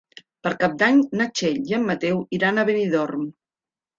[0.45, 3.31] Per Cap d'Any na Txell i en Mateu iran a Benidorm.